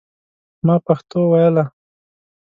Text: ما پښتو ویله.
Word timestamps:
ما 0.65 0.75
پښتو 0.85 1.19
ویله. 1.31 1.63